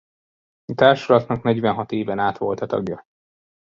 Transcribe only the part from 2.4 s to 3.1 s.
a tagja.